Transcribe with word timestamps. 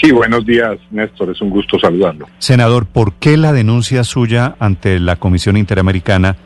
Sí, 0.00 0.12
buenos 0.12 0.44
días, 0.44 0.78
Néstor. 0.90 1.30
Es 1.30 1.40
un 1.40 1.50
gusto 1.50 1.78
saludarlo. 1.78 2.26
Senador, 2.38 2.86
¿por 2.86 3.14
qué 3.14 3.36
la 3.36 3.52
denuncia 3.52 4.04
suya 4.04 4.54
ante 4.58 5.00
la 5.00 5.16
Comisión 5.16 5.56
Interamericana 5.56 6.36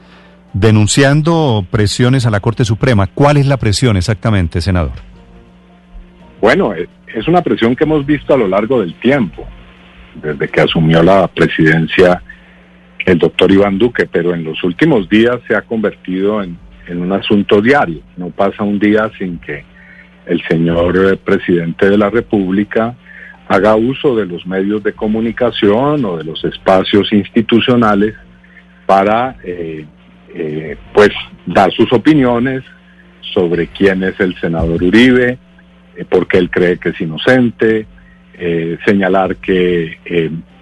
denunciando 0.52 1.64
presiones 1.70 2.26
a 2.26 2.30
la 2.30 2.40
Corte 2.40 2.64
Suprema? 2.64 3.08
¿Cuál 3.08 3.36
es 3.38 3.46
la 3.46 3.56
presión 3.56 3.96
exactamente, 3.96 4.60
senador? 4.60 4.92
Bueno, 6.40 6.74
eh, 6.74 6.88
es 7.14 7.26
una 7.26 7.42
presión 7.42 7.74
que 7.74 7.84
hemos 7.84 8.06
visto 8.06 8.34
a 8.34 8.36
lo 8.36 8.46
largo 8.46 8.80
del 8.80 8.94
tiempo, 9.00 9.46
desde 10.14 10.48
que 10.48 10.60
asumió 10.60 11.02
la 11.02 11.26
presidencia 11.28 12.22
el 13.06 13.18
doctor 13.18 13.50
Iván 13.50 13.78
Duque, 13.78 14.06
pero 14.06 14.34
en 14.34 14.44
los 14.44 14.62
últimos 14.62 15.08
días 15.08 15.38
se 15.48 15.56
ha 15.56 15.62
convertido 15.62 16.42
en, 16.42 16.56
en 16.86 17.00
un 17.00 17.12
asunto 17.12 17.60
diario. 17.60 18.00
No 18.16 18.30
pasa 18.30 18.62
un 18.62 18.78
día 18.78 19.10
sin 19.18 19.38
que 19.38 19.64
el 20.26 20.40
señor 20.46 20.96
eh, 20.96 21.16
presidente 21.16 21.88
de 21.88 21.98
la 21.98 22.10
República 22.10 22.94
haga 23.50 23.74
uso 23.74 24.14
de 24.14 24.26
los 24.26 24.46
medios 24.46 24.80
de 24.84 24.92
comunicación 24.92 26.04
o 26.04 26.16
de 26.16 26.22
los 26.22 26.44
espacios 26.44 27.12
institucionales 27.12 28.14
para 28.86 29.34
eh, 29.42 29.84
eh, 30.32 30.76
pues 30.94 31.10
dar 31.46 31.72
sus 31.72 31.92
opiniones 31.92 32.62
sobre 33.34 33.66
quién 33.66 34.04
es 34.04 34.20
el 34.20 34.38
senador 34.40 34.80
Uribe, 34.80 35.36
eh, 35.96 36.04
por 36.04 36.28
qué 36.28 36.38
él 36.38 36.48
cree 36.48 36.78
que 36.78 36.90
es 36.90 37.00
inocente, 37.00 37.86
señalar 38.86 39.36
que 39.36 39.98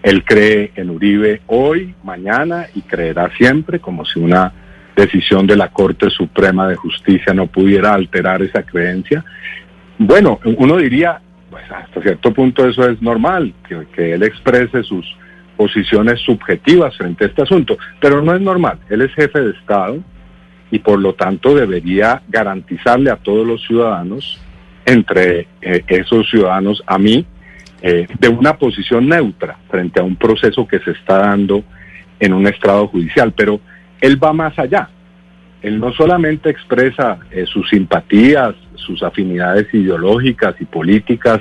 él 0.03 0.25
cree 0.25 0.73
en 0.75 0.91
Uribe 0.91 1.43
hoy, 1.47 1.95
mañana 2.03 2.67
y 2.75 2.81
creerá 2.81 3.31
siempre, 3.37 3.79
como 3.79 4.05
si 4.05 4.19
una 4.19 4.53
decisión 4.97 5.47
de 5.47 5.57
la 5.57 5.69
Corte 5.69 6.11
Suprema 6.11 6.67
de 6.67 6.75
Justicia 6.75 7.33
no 7.35 7.47
pudiera 7.47 7.95
alterar 7.95 8.43
esa 8.43 8.65
creencia. 8.65 9.25
Bueno, 9.99 10.41
uno 10.57 10.79
diría, 10.79 11.21
pues 11.51 11.65
hasta 11.71 12.03
cierto 12.03 12.33
punto 12.33 12.67
eso 12.67 12.89
es 12.89 13.01
normal, 13.01 13.55
que, 13.95 14.15
él 14.15 14.23
exprese 14.23 14.83
sus 14.83 15.07
posiciones 15.57 16.21
subjetivas 16.21 16.97
frente 16.97 17.25
a 17.25 17.29
este 17.29 17.43
asunto, 17.43 17.77
pero 18.01 18.23
no 18.23 18.35
es 18.35 18.41
normal, 18.41 18.79
él 18.89 19.03
es 19.03 19.13
jefe 19.15 19.41
de 19.41 19.51
Estado 19.51 19.99
y 20.71 20.79
por 20.79 21.01
lo 21.01 21.15
tanto 21.15 21.55
debería 21.55 22.23
garantizarle 22.29 23.11
a 23.11 23.17
todos 23.17 23.47
los 23.47 23.63
ciudadanos, 23.67 24.41
entre 24.85 25.49
eh, 25.61 25.85
esos 25.89 26.29
ciudadanos 26.31 26.83
a 26.87 26.99
mí, 26.99 27.27
eh, 27.83 28.07
de 28.19 28.29
una 28.29 28.57
posición 28.57 29.09
neutra 29.09 29.59
frente 29.71 30.01
a 30.01 30.03
un 30.03 30.17
proceso 30.17 30.67
que 30.67 30.79
se 30.81 30.93
está 30.93 31.19
dando 31.19 31.63
en 32.19 32.33
un 32.33 32.47
estrado 32.47 32.89
judicial, 32.89 33.33
pero 33.37 33.61
él 34.01 34.23
va 34.23 34.33
más 34.33 34.59
allá. 34.59 34.89
Él 35.63 35.81
no 35.81 35.93
solamente 35.93 36.51
expresa 36.51 37.19
eh, 37.31 37.45
sus 37.47 37.69
simpatías, 37.69 38.55
sus 38.75 39.03
afinidades 39.03 39.73
ideológicas 39.75 40.55
y 40.61 40.65
políticas 40.65 41.41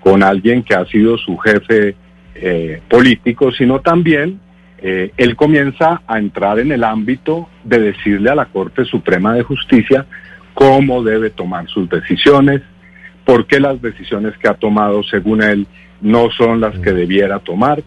con 0.00 0.22
alguien 0.22 0.62
que 0.62 0.74
ha 0.74 0.84
sido 0.86 1.16
su 1.18 1.36
jefe 1.38 1.96
eh, 2.34 2.80
político, 2.88 3.50
sino 3.52 3.80
también 3.80 4.40
eh, 4.80 5.12
él 5.16 5.34
comienza 5.34 6.02
a 6.06 6.18
entrar 6.18 6.60
en 6.60 6.70
el 6.70 6.84
ámbito 6.84 7.48
de 7.64 7.80
decirle 7.80 8.30
a 8.30 8.36
la 8.36 8.46
Corte 8.46 8.84
Suprema 8.84 9.34
de 9.34 9.42
Justicia 9.42 10.06
cómo 10.54 11.02
debe 11.02 11.30
tomar 11.30 11.66
sus 11.68 11.88
decisiones, 11.88 12.62
por 13.24 13.46
qué 13.46 13.60
las 13.60 13.82
decisiones 13.82 14.36
que 14.38 14.48
ha 14.48 14.54
tomado, 14.54 15.02
según 15.02 15.42
él, 15.42 15.66
no 16.00 16.30
son 16.30 16.60
las 16.60 16.78
que 16.78 16.92
debiera 16.92 17.40
tomar, 17.40 17.82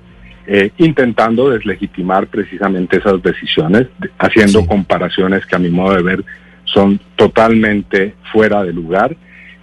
eh, 0.47 0.71
intentando 0.77 1.49
deslegitimar 1.49 2.27
precisamente 2.27 2.97
esas 2.97 3.21
decisiones, 3.21 3.87
haciendo 4.17 4.65
comparaciones 4.65 5.45
que 5.45 5.55
a 5.55 5.59
mi 5.59 5.69
modo 5.69 5.95
de 5.95 6.03
ver 6.03 6.23
son 6.65 6.99
totalmente 7.15 8.15
fuera 8.31 8.63
de 8.63 8.73
lugar 8.73 9.15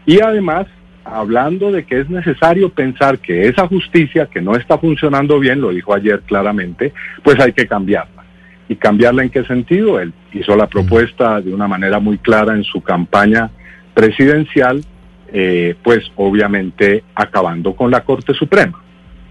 y 0.07 0.21
además 0.21 0.67
hablando 1.05 1.73
de 1.73 1.85
que 1.85 2.01
es 2.01 2.11
necesario 2.11 2.69
pensar 2.71 3.19
que 3.19 3.49
esa 3.49 3.67
justicia 3.67 4.27
que 4.27 4.41
no 4.41 4.57
está 4.57 4.79
funcionando 4.79 5.39
bien, 5.39 5.61
lo 5.61 5.71
dijo 5.71 5.95
ayer 5.95 6.21
claramente, 6.21 6.93
pues 7.23 7.41
hay 7.41 7.53
que 7.53 7.67
cambiarla. 7.67 8.25
¿Y 8.69 8.77
cambiarla 8.77 9.23
en 9.23 9.31
qué 9.31 9.45
sentido? 9.45 9.99
Él 9.99 10.13
hizo 10.33 10.55
la 10.55 10.67
propuesta 10.67 11.41
de 11.41 11.55
una 11.55 11.67
manera 11.67 11.99
muy 11.99 12.19
clara 12.19 12.55
en 12.55 12.65
su 12.65 12.83
campaña 12.83 13.51
presidencial, 13.95 14.85
eh, 15.33 15.75
pues 15.83 16.05
obviamente 16.17 17.03
acabando 17.15 17.75
con 17.75 17.91
la 17.91 18.05
Corte 18.05 18.35
Suprema. 18.35 18.83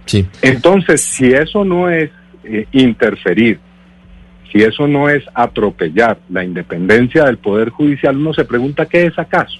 Sí. 0.07 0.25
Entonces, 0.41 1.01
si 1.01 1.27
eso 1.27 1.63
no 1.63 1.89
es 1.89 2.09
eh, 2.43 2.65
interferir 2.71 3.59
si 4.51 4.63
eso 4.63 4.87
no 4.87 5.09
es 5.09 5.23
atropellar 5.33 6.19
la 6.29 6.43
independencia 6.43 7.25
del 7.25 7.37
Poder 7.37 7.69
Judicial, 7.69 8.15
uno 8.15 8.33
se 8.33 8.45
pregunta 8.45 8.85
qué 8.85 9.05
es 9.05 9.19
acaso. 9.19 9.59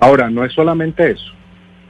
Ahora, 0.00 0.28
no 0.30 0.44
es 0.44 0.52
solamente 0.52 1.10
eso, 1.10 1.32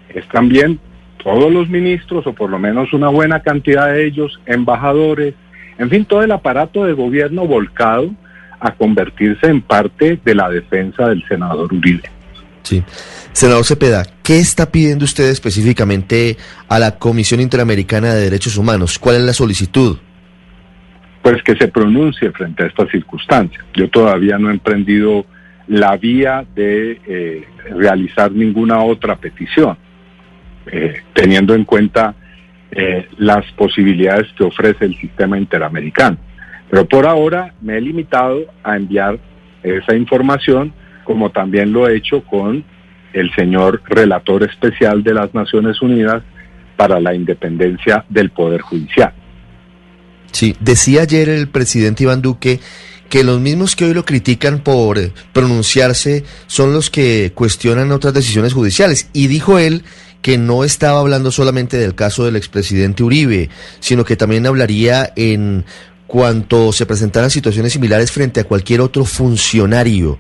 es 0.08 0.26
también 0.28 0.78
todos 1.22 1.52
los 1.52 1.68
ministros, 1.68 2.26
o 2.26 2.32
por 2.32 2.50
lo 2.50 2.58
menos 2.58 2.92
una 2.92 3.08
buena 3.08 3.40
cantidad 3.40 3.92
de 3.92 4.06
ellos, 4.06 4.40
embajadores, 4.46 5.34
en 5.78 5.90
fin, 5.90 6.04
todo 6.04 6.22
el 6.22 6.32
aparato 6.32 6.84
de 6.84 6.92
gobierno 6.92 7.46
volcado 7.46 8.10
a 8.60 8.72
convertirse 8.72 9.46
en 9.46 9.60
parte 9.60 10.18
de 10.24 10.34
la 10.34 10.48
defensa 10.48 11.08
del 11.08 11.26
senador 11.28 11.72
Uribe. 11.72 12.10
Sí. 12.62 12.82
Senador 13.32 13.64
Cepeda, 13.64 14.04
¿qué 14.22 14.38
está 14.38 14.70
pidiendo 14.72 15.04
usted 15.04 15.28
específicamente 15.30 16.36
a 16.68 16.78
la 16.78 16.98
Comisión 16.98 17.40
Interamericana 17.40 18.14
de 18.14 18.22
Derechos 18.22 18.56
Humanos? 18.56 18.98
¿Cuál 18.98 19.16
es 19.16 19.22
la 19.22 19.32
solicitud? 19.32 19.98
pues 21.22 21.42
que 21.42 21.56
se 21.56 21.68
pronuncie 21.68 22.30
frente 22.32 22.64
a 22.64 22.66
estas 22.66 22.90
circunstancias. 22.90 23.62
Yo 23.74 23.90
todavía 23.90 24.38
no 24.38 24.48
he 24.48 24.52
emprendido 24.52 25.26
la 25.66 25.94
vía 25.98 26.46
de 26.54 27.00
eh, 27.06 27.44
realizar 27.76 28.32
ninguna 28.32 28.82
otra 28.82 29.16
petición, 29.16 29.76
eh, 30.72 31.02
teniendo 31.12 31.54
en 31.54 31.64
cuenta 31.64 32.14
eh, 32.70 33.08
las 33.18 33.44
posibilidades 33.52 34.32
que 34.38 34.44
ofrece 34.44 34.86
el 34.86 34.96
sistema 34.96 35.36
interamericano. 35.36 36.16
Pero 36.70 36.86
por 36.88 37.06
ahora 37.06 37.52
me 37.60 37.76
he 37.76 37.80
limitado 37.82 38.46
a 38.62 38.76
enviar 38.76 39.18
esa 39.62 39.94
información, 39.94 40.72
como 41.04 41.30
también 41.30 41.72
lo 41.72 41.88
he 41.88 41.96
hecho 41.96 42.22
con 42.22 42.64
el 43.12 43.34
señor 43.34 43.82
relator 43.86 44.42
especial 44.44 45.02
de 45.02 45.14
las 45.14 45.34
Naciones 45.34 45.80
Unidas 45.82 46.22
para 46.76 47.00
la 47.00 47.14
independencia 47.14 48.04
del 48.08 48.30
Poder 48.30 48.60
Judicial. 48.60 49.12
Sí, 50.32 50.54
decía 50.60 51.02
ayer 51.02 51.28
el 51.28 51.48
presidente 51.48 52.04
Iván 52.04 52.22
Duque 52.22 52.60
que 53.08 53.24
los 53.24 53.40
mismos 53.40 53.74
que 53.74 53.86
hoy 53.86 53.94
lo 53.94 54.04
critican 54.04 54.60
por 54.60 54.98
eh, 54.98 55.12
pronunciarse 55.32 56.24
son 56.46 56.72
los 56.72 56.90
que 56.90 57.32
cuestionan 57.34 57.90
otras 57.90 58.14
decisiones 58.14 58.52
judiciales. 58.52 59.08
Y 59.12 59.28
dijo 59.28 59.58
él 59.58 59.82
que 60.20 60.36
no 60.36 60.64
estaba 60.64 61.00
hablando 61.00 61.30
solamente 61.30 61.76
del 61.78 61.94
caso 61.94 62.24
del 62.24 62.36
expresidente 62.36 63.02
Uribe, 63.02 63.48
sino 63.80 64.04
que 64.04 64.16
también 64.16 64.46
hablaría 64.46 65.12
en 65.16 65.64
cuanto 66.06 66.72
se 66.72 66.86
presentaran 66.86 67.30
situaciones 67.30 67.72
similares 67.72 68.10
frente 68.10 68.40
a 68.40 68.44
cualquier 68.44 68.80
otro 68.80 69.04
funcionario. 69.04 70.18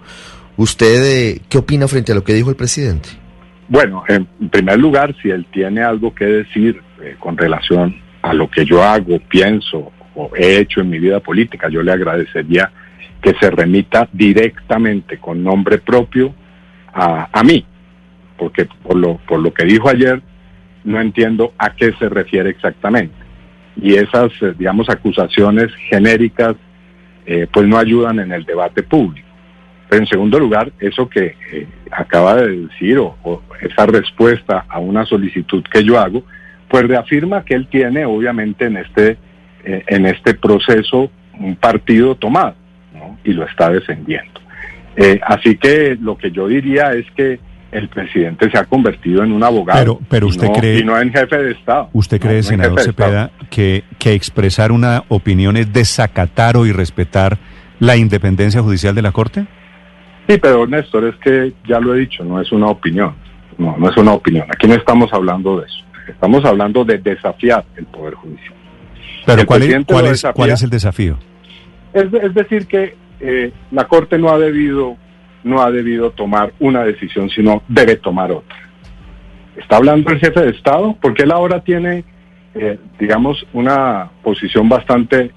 ¿Usted 0.58 1.04
eh, 1.04 1.40
qué 1.48 1.58
opina 1.58 1.86
frente 1.86 2.10
a 2.10 2.16
lo 2.16 2.24
que 2.24 2.34
dijo 2.34 2.50
el 2.50 2.56
presidente? 2.56 3.10
Bueno, 3.68 4.02
en 4.08 4.26
primer 4.50 4.76
lugar, 4.76 5.14
si 5.22 5.30
él 5.30 5.46
tiene 5.52 5.84
algo 5.84 6.12
que 6.12 6.24
decir 6.24 6.82
eh, 7.00 7.14
con 7.20 7.36
relación 7.36 7.94
a 8.22 8.34
lo 8.34 8.50
que 8.50 8.64
yo 8.64 8.82
hago, 8.82 9.20
pienso 9.20 9.92
he 10.36 10.58
hecho 10.58 10.80
en 10.80 10.90
mi 10.90 10.98
vida 10.98 11.20
política. 11.20 11.68
Yo 11.68 11.80
le 11.80 11.92
agradecería 11.92 12.72
que 13.22 13.34
se 13.34 13.50
remita 13.52 14.08
directamente 14.12 15.18
con 15.18 15.44
nombre 15.44 15.78
propio 15.78 16.34
a, 16.92 17.42
mí, 17.44 17.64
porque 18.36 18.66
por 18.82 18.96
lo, 18.96 19.18
por 19.18 19.38
lo 19.38 19.54
que 19.54 19.64
dijo 19.64 19.88
ayer 19.88 20.20
no 20.82 21.00
entiendo 21.00 21.52
a 21.56 21.72
qué 21.76 21.92
se 22.00 22.08
refiere 22.08 22.50
exactamente. 22.50 23.14
Y 23.80 23.94
esas, 23.94 24.32
eh, 24.42 24.54
digamos, 24.58 24.90
acusaciones 24.90 25.72
genéricas, 25.88 26.56
pues 27.52 27.66
no 27.66 27.76
ayudan 27.76 28.20
en 28.20 28.32
el 28.32 28.44
debate 28.44 28.82
público. 28.82 29.27
Pero 29.88 30.02
en 30.02 30.08
segundo 30.08 30.38
lugar, 30.38 30.70
eso 30.80 31.08
que 31.08 31.34
eh, 31.52 31.66
acaba 31.90 32.36
de 32.36 32.66
decir, 32.66 32.98
o, 32.98 33.16
o, 33.22 33.42
esa 33.60 33.86
respuesta 33.86 34.64
a 34.68 34.78
una 34.78 35.04
solicitud 35.06 35.62
que 35.72 35.82
yo 35.84 35.98
hago, 35.98 36.22
pues 36.68 36.86
reafirma 36.86 37.44
que 37.44 37.54
él 37.54 37.66
tiene, 37.70 38.04
obviamente, 38.04 38.66
en 38.66 38.76
este 38.76 39.16
eh, 39.64 39.82
en 39.88 40.06
este 40.06 40.34
proceso 40.34 41.10
un 41.40 41.56
partido 41.56 42.14
tomado 42.14 42.54
y 43.24 43.32
lo 43.32 43.44
está 43.46 43.70
defendiendo. 43.70 44.40
Eh, 44.96 45.20
así 45.24 45.56
que 45.56 45.96
lo 46.00 46.16
que 46.16 46.30
yo 46.30 46.48
diría 46.48 46.92
es 46.92 47.06
que 47.16 47.38
el 47.70 47.88
presidente 47.88 48.50
se 48.50 48.58
ha 48.58 48.64
convertido 48.64 49.22
en 49.22 49.32
un 49.32 49.42
abogado. 49.44 49.78
Pero, 49.78 50.00
pero 50.08 50.26
y 50.26 50.30
usted 50.30 50.46
no- 50.48 50.52
cree- 50.54 50.78
Y 50.80 50.84
no 50.84 50.98
en 51.00 51.12
jefe 51.12 51.36
de 51.38 51.52
Estado. 51.52 51.90
¿Usted 51.92 52.16
No, 52.18 52.22
cree, 52.22 52.32
no 52.34 52.38
en 52.38 52.44
senador. 52.44 52.80
Cepeda, 52.80 53.30
que, 53.50 53.84
que 53.98 54.14
expresar 54.14 54.72
una 54.72 55.04
opinión 55.08 55.56
es 55.56 55.72
desacatar 55.72 56.56
o 56.56 56.66
irrespetar 56.66 57.38
la 57.78 57.96
independencia 57.96 58.62
judicial 58.62 58.94
de 58.94 59.02
la 59.02 59.12
Corte? 59.12 59.46
Sí, 60.28 60.38
pero 60.38 60.66
Néstor, 60.66 61.04
es 61.06 61.16
que 61.16 61.54
ya 61.66 61.80
lo 61.80 61.94
he 61.94 62.00
dicho, 62.00 62.22
no 62.22 62.40
es 62.40 62.52
una 62.52 62.66
opinión. 62.66 63.14
No, 63.56 63.76
no 63.78 63.88
es 63.90 63.96
una 63.96 64.12
opinión. 64.12 64.46
Aquí 64.50 64.68
no 64.68 64.74
estamos 64.74 65.12
hablando 65.12 65.58
de 65.58 65.66
eso. 65.66 65.84
Estamos 66.06 66.44
hablando 66.44 66.84
de 66.84 66.98
desafiar 66.98 67.64
el 67.76 67.86
Poder 67.86 68.14
Judicial. 68.14 68.54
Pero 69.26 69.40
El 69.40 69.46
¿cuál 69.46 69.62
es, 69.62 69.66
presidente 69.66 69.92
cuál 69.92 70.04
lo 70.04 70.10
es, 70.10 70.12
desafía. 70.12 70.34
cuál 70.34 70.50
es 70.50 70.62
el 70.62 70.70
desafío? 70.70 71.18
Es, 71.92 72.12
es 72.12 72.34
decir, 72.34 72.66
que 72.66 72.96
eh, 73.20 73.52
la 73.72 73.88
Corte 73.88 74.18
no 74.18 74.28
ha 74.30 74.38
debido 74.38 74.96
no 75.44 75.62
ha 75.62 75.70
debido 75.70 76.10
tomar 76.10 76.52
una 76.58 76.82
decisión, 76.84 77.30
sino 77.30 77.62
debe 77.68 77.96
tomar 77.96 78.30
otra. 78.32 78.56
Está 79.56 79.76
hablando 79.76 80.10
el 80.10 80.18
jefe 80.18 80.40
de 80.40 80.50
Estado, 80.50 80.96
porque 81.00 81.22
él 81.22 81.32
ahora 81.32 81.62
tiene, 81.62 82.04
eh, 82.54 82.78
digamos, 82.98 83.46
una 83.52 84.10
posición 84.22 84.68
bastante 84.68 85.30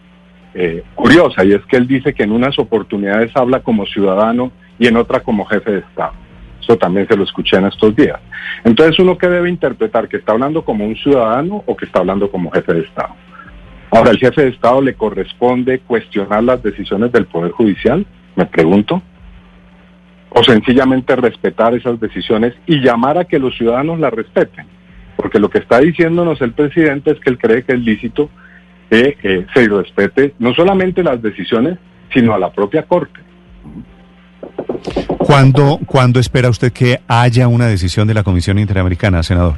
eh, 0.53 0.83
curiosa, 0.95 1.45
y 1.45 1.53
es 1.53 1.65
que 1.65 1.77
él 1.77 1.87
dice 1.87 2.13
que 2.13 2.23
en 2.23 2.31
unas 2.31 2.57
oportunidades 2.59 3.31
habla 3.35 3.61
como 3.61 3.85
ciudadano 3.85 4.51
y 4.77 4.87
en 4.87 4.97
otra 4.97 5.21
como 5.21 5.45
jefe 5.45 5.71
de 5.71 5.79
Estado. 5.79 6.13
Eso 6.61 6.77
también 6.77 7.07
se 7.07 7.15
lo 7.15 7.23
escuché 7.23 7.57
en 7.57 7.65
estos 7.65 7.95
días. 7.95 8.19
Entonces, 8.63 8.99
uno 8.99 9.17
que 9.17 9.27
debe 9.27 9.49
interpretar 9.49 10.07
que 10.07 10.17
está 10.17 10.33
hablando 10.33 10.63
como 10.63 10.85
un 10.85 10.95
ciudadano 10.95 11.63
o 11.65 11.75
que 11.75 11.85
está 11.85 11.99
hablando 11.99 12.29
como 12.29 12.51
jefe 12.51 12.73
de 12.73 12.81
Estado. 12.81 13.15
Ahora, 13.91 14.11
¿el 14.11 14.19
jefe 14.19 14.43
de 14.43 14.49
Estado 14.49 14.81
le 14.81 14.93
corresponde 14.93 15.79
cuestionar 15.79 16.43
las 16.43 16.61
decisiones 16.61 17.11
del 17.11 17.25
Poder 17.25 17.51
Judicial? 17.51 18.05
Me 18.35 18.45
pregunto. 18.45 19.01
O 20.29 20.43
sencillamente 20.43 21.15
respetar 21.15 21.73
esas 21.73 21.99
decisiones 21.99 22.53
y 22.65 22.79
llamar 22.79 23.17
a 23.17 23.25
que 23.25 23.39
los 23.39 23.57
ciudadanos 23.57 23.99
las 23.99 24.13
respeten. 24.13 24.65
Porque 25.17 25.39
lo 25.39 25.49
que 25.49 25.57
está 25.57 25.79
diciéndonos 25.79 26.41
el 26.41 26.53
presidente 26.53 27.11
es 27.11 27.19
que 27.19 27.31
él 27.31 27.37
cree 27.37 27.63
que 27.63 27.73
es 27.73 27.79
lícito 27.79 28.29
que 28.91 29.17
eh, 29.23 29.45
se 29.53 29.67
respete 29.69 30.33
no 30.39 30.53
solamente 30.53 31.01
las 31.01 31.21
decisiones, 31.21 31.77
sino 32.13 32.33
a 32.33 32.39
la 32.39 32.51
propia 32.51 32.83
Corte. 32.83 33.21
¿Cuándo, 35.17 35.79
¿Cuándo 35.85 36.19
espera 36.19 36.49
usted 36.49 36.73
que 36.73 36.99
haya 37.07 37.47
una 37.47 37.67
decisión 37.67 38.05
de 38.07 38.13
la 38.13 38.23
Comisión 38.23 38.59
Interamericana, 38.59 39.23
senador? 39.23 39.55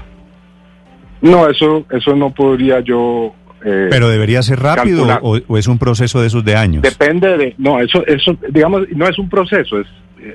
No, 1.21 1.49
eso, 1.49 1.87
eso 1.89 2.15
no 2.15 2.29
podría 2.29 2.81
yo... 2.81 3.33
eh, 3.65 3.87
¿Pero 3.89 4.09
debería 4.09 4.43
ser 4.43 4.59
rápido 4.59 5.07
o, 5.21 5.39
o 5.47 5.57
es 5.57 5.67
un 5.67 5.79
proceso 5.79 6.21
de 6.21 6.27
esos 6.27 6.45
de 6.45 6.55
años? 6.55 6.83
Depende 6.83 7.35
de, 7.37 7.55
no, 7.57 7.79
eso, 7.79 8.05
eso, 8.05 8.37
digamos, 8.51 8.83
no 8.95 9.07
es 9.07 9.17
un 9.17 9.29
proceso, 9.29 9.79
es, 9.79 9.87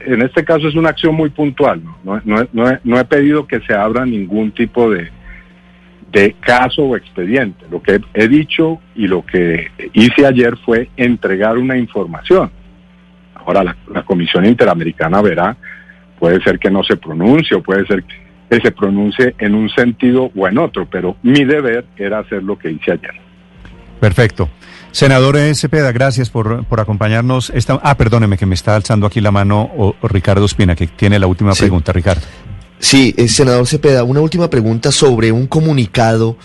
en 0.06 0.22
este 0.22 0.44
caso 0.44 0.66
es 0.66 0.74
una 0.74 0.88
acción 0.88 1.14
muy 1.14 1.30
puntual. 1.30 1.82
No, 2.02 2.20
no, 2.24 2.36
no, 2.36 2.48
no 2.52 2.70
he, 2.70 2.80
no 2.82 2.98
he 2.98 3.04
pedido 3.04 3.46
que 3.46 3.60
se 3.60 3.74
abra 3.74 4.04
ningún 4.04 4.50
tipo 4.50 4.90
de, 4.90 5.08
de 6.12 6.34
caso 6.40 6.82
o 6.82 6.96
expediente. 6.96 7.64
Lo 7.70 7.82
que 7.82 8.00
he, 8.14 8.28
dicho 8.28 8.80
y 8.94 9.06
lo 9.06 9.24
que 9.24 9.68
hice 9.92 10.26
ayer 10.26 10.56
fue 10.64 10.88
entregar 10.96 11.58
una 11.58 11.76
información. 11.76 12.50
Ahora 13.34 13.62
la, 13.64 13.76
la 13.92 14.02
Comisión 14.04 14.46
Interamericana 14.46 15.20
verá, 15.22 15.56
puede 16.18 16.40
ser 16.42 16.58
que 16.58 16.70
no 16.70 16.82
se 16.82 16.96
pronuncie 16.96 17.56
o 17.56 17.62
puede 17.62 17.86
ser 17.86 18.04
que 18.50 18.60
se 18.60 18.72
pronuncie 18.72 19.34
en 19.38 19.54
un 19.54 19.68
sentido 19.70 20.30
o 20.34 20.48
en 20.48 20.58
otro, 20.58 20.86
pero 20.90 21.16
mi 21.22 21.44
deber 21.44 21.84
era 21.96 22.20
hacer 22.20 22.42
lo 22.42 22.58
que 22.58 22.70
hice 22.70 22.92
ayer. 22.92 23.12
Perfecto. 24.00 24.48
Senador 24.90 25.36
eh, 25.36 25.54
Cepeda, 25.54 25.92
gracias 25.92 26.30
por, 26.30 26.64
por 26.64 26.80
acompañarnos. 26.80 27.50
Esta, 27.50 27.78
ah, 27.82 27.96
perdóneme 27.96 28.38
que 28.38 28.46
me 28.46 28.54
está 28.54 28.74
alzando 28.74 29.06
aquí 29.06 29.20
la 29.20 29.30
mano 29.30 29.62
o- 29.76 29.94
o 30.00 30.08
Ricardo 30.08 30.46
Espina, 30.46 30.74
que 30.74 30.86
tiene 30.86 31.18
la 31.18 31.26
última 31.26 31.52
Sí. 31.52 31.60
pregunta, 31.64 31.92
Ricardo. 31.92 32.22
Sí, 32.80 33.14
eh, 33.16 33.28
senador 33.28 33.66
Cepeda, 33.66 34.04
una 34.04 34.20
última 34.20 34.50
pregunta 34.50 34.92
sobre 34.92 35.32
un 35.32 35.46
comunicado 35.46 36.36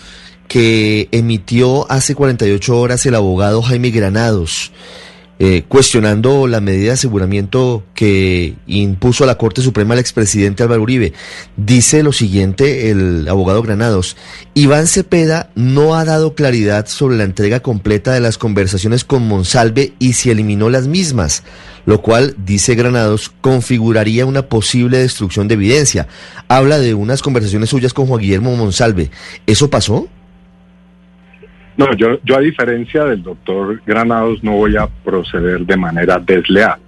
que 0.48 1.08
emitió 1.12 1.90
hace 1.90 2.14
48 2.14 2.78
horas 2.78 3.06
el 3.06 3.14
abogado 3.14 3.62
Jaime 3.62 3.90
Granados, 3.90 4.72
eh, 5.38 5.62
cuestionando 5.68 6.46
la 6.48 6.60
medida 6.60 6.86
de 6.86 6.92
aseguramiento 6.92 7.84
que 7.94 8.56
impuso 8.66 9.26
la 9.26 9.38
Corte 9.38 9.62
Suprema 9.62 9.94
al 9.94 10.00
expresidente 10.00 10.64
Álvaro 10.64 10.82
Uribe. 10.82 11.12
Dice 11.56 12.02
lo 12.02 12.12
siguiente 12.12 12.90
el 12.90 13.28
abogado 13.28 13.62
Granados, 13.62 14.16
Iván 14.54 14.88
Cepeda 14.88 15.50
no 15.54 15.94
ha 15.94 16.04
dado 16.04 16.34
claridad 16.34 16.86
sobre 16.86 17.16
la 17.16 17.24
entrega 17.24 17.60
completa 17.60 18.12
de 18.12 18.20
las 18.20 18.38
conversaciones 18.38 19.04
con 19.04 19.26
Monsalve 19.26 19.92
y 20.00 20.14
si 20.14 20.30
eliminó 20.30 20.68
las 20.68 20.88
mismas, 20.88 21.44
lo 21.86 22.00
cual, 22.00 22.34
dice 22.38 22.74
Granados, 22.74 23.30
configuraría 23.40 24.26
una 24.26 24.42
posible 24.42 24.98
destrucción 24.98 25.48
de 25.48 25.54
evidencia. 25.54 26.06
Habla 26.48 26.78
de 26.78 26.94
unas 26.94 27.22
conversaciones 27.22 27.70
suyas 27.70 27.92
con 27.92 28.06
Juan 28.06 28.20
Guillermo 28.20 28.56
Monsalve. 28.56 29.10
¿Eso 29.46 29.68
pasó? 29.70 30.08
No, 31.76 31.92
yo, 31.94 32.20
yo 32.24 32.36
a 32.36 32.40
diferencia 32.40 33.04
del 33.04 33.22
doctor 33.22 33.82
Granados 33.84 34.42
no 34.44 34.52
voy 34.52 34.76
a 34.76 34.86
proceder 35.04 35.66
de 35.66 35.76
manera 35.76 36.18
desleal. 36.18 36.78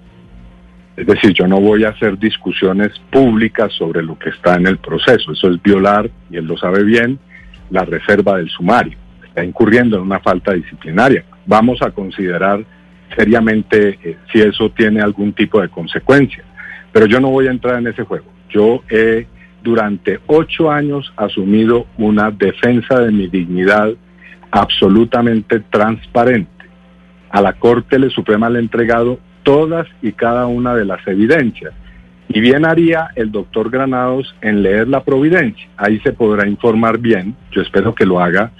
Es 0.97 1.07
decir, 1.07 1.35
yo 1.35 1.47
no 1.47 1.61
voy 1.61 1.85
a 1.85 1.91
hacer 1.91 2.19
discusiones 2.19 2.93
públicas 3.11 3.73
sobre 3.75 4.03
lo 4.03 4.19
que 4.19 4.31
está 4.31 4.55
en 4.55 4.67
el 4.67 4.79
proceso. 4.79 5.33
Eso 5.33 5.51
es 5.51 5.63
violar, 5.63 6.09
y 6.31 6.37
él 6.37 6.47
lo 6.47 6.57
sabe 6.57 6.85
bien, 6.85 7.19
la 7.69 7.85
reserva 7.85 8.39
del 8.39 8.49
sumario. 8.49 8.97
Está 9.27 9.45
incurriendo 9.45 9.97
en 9.97 10.03
una 10.05 10.21
falta 10.21 10.53
disciplinaria. 10.53 11.25
Vamos 11.45 11.83
a 11.83 11.91
considerar 11.91 12.65
seriamente 13.15 13.99
eh, 14.03 14.17
si 14.33 14.41
eso 14.41 14.71
tiene 14.71 15.01
algún 15.01 15.33
tipo 15.33 15.61
de 15.61 15.69
consecuencia. 15.69 16.43
Pero 16.93 17.07
yo 17.07 17.21
no 17.21 17.31
voy 17.31 17.47
a 17.47 17.51
entrar 17.51 17.79
en 17.79 17.87
ese 17.87 18.05
juego. 18.05 18.27
Yo 18.49 18.83
he 18.89 19.27
durante 19.63 20.21
ocho 20.27 20.71
años 20.71 21.13
asumido 21.17 21.87
una 21.99 22.31
defensa 22.31 23.01
de 23.01 23.11
mi 23.11 23.27
dignidad 23.27 23.93
absolutamente 24.51 25.61
transparente. 25.61 26.51
A 27.31 27.43
la 27.43 27.55
Corte 27.55 27.99
le 27.99 28.11
Suprema 28.11 28.49
le 28.49 28.59
he 28.59 28.63
entregado 28.63 29.19
todas 29.43 29.87
y 30.03 30.13
cada 30.13 30.47
una 30.47 30.75
de 30.75 30.85
las 30.85 31.07
evidencias. 31.07 31.73
Y 32.29 32.41
bien 32.41 32.65
haría 32.65 33.11
el 33.15 33.31
doctor 33.31 33.71
Granados 33.71 34.35
en 34.41 34.63
leer 34.63 34.89
la 34.89 35.05
providencia. 35.05 35.69
Ahí 35.77 36.01
se 36.01 36.13
podrá 36.13 36.49
informar 36.49 36.99
bien, 36.99 37.37
yo 37.53 37.63
espero 37.63 37.95
que 37.95 38.07
lo 38.07 38.21
haga 38.21 38.53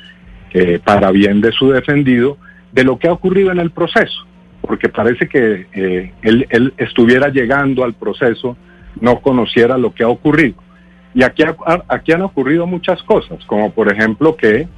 eh, 0.53 0.79
para 0.85 1.11
bien 1.11 1.41
de 1.41 1.53
su 1.53 1.71
defendido, 1.71 2.39
de 2.73 2.85
lo 2.85 2.99
que 2.99 3.09
ha 3.09 3.13
ocurrido 3.13 3.51
en 3.51 3.59
el 3.59 3.71
proceso. 3.71 4.27
Porque 4.63 4.89
parece 4.89 5.29
que 5.29 5.67
eh, 5.73 6.13
él, 6.23 6.47
él 6.51 6.75
estuviera 6.77 7.29
llegando 7.29 7.85
al 7.85 7.95
proceso, 7.95 8.57
no 9.01 9.21
conociera 9.21 9.79
lo 9.79 9.95
que 9.95 10.03
ha 10.03 10.09
ocurrido. 10.09 10.57
Y 11.15 11.23
aquí, 11.23 11.45
aquí 11.89 12.13
han 12.13 12.23
ocurrido 12.23 12.67
muchas 12.67 13.03
cosas, 13.03 13.43
como 13.47 13.71
por 13.73 13.91
ejemplo 13.91 14.37
que 14.37 14.69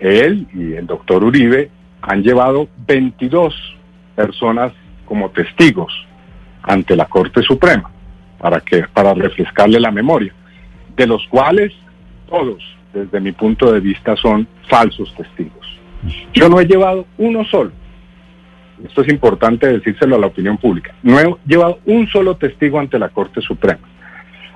él 0.00 0.46
y 0.52 0.72
el 0.74 0.86
doctor 0.86 1.22
Uribe 1.22 1.70
han 2.02 2.22
llevado 2.22 2.68
22 2.86 3.54
personas 4.16 4.72
como 5.04 5.30
testigos 5.30 5.92
ante 6.62 6.96
la 6.96 7.06
Corte 7.06 7.42
Suprema 7.42 7.90
para 8.38 8.60
que 8.60 8.84
para 8.92 9.14
refrescarle 9.14 9.80
la 9.80 9.90
memoria, 9.90 10.34
de 10.96 11.06
los 11.06 11.26
cuales 11.28 11.72
todos, 12.28 12.62
desde 12.92 13.20
mi 13.20 13.32
punto 13.32 13.72
de 13.72 13.80
vista, 13.80 14.16
son 14.16 14.46
falsos 14.68 15.14
testigos. 15.16 15.66
Yo 16.32 16.48
no 16.48 16.60
he 16.60 16.66
llevado 16.66 17.06
uno 17.18 17.44
solo. 17.44 17.72
Esto 18.84 19.02
es 19.02 19.08
importante 19.08 19.66
decírselo 19.66 20.16
a 20.16 20.18
la 20.18 20.26
opinión 20.26 20.56
pública. 20.56 20.94
No 21.02 21.18
he 21.18 21.34
llevado 21.46 21.80
un 21.86 22.06
solo 22.08 22.36
testigo 22.36 22.78
ante 22.78 22.98
la 22.98 23.08
Corte 23.08 23.40
Suprema. 23.40 23.80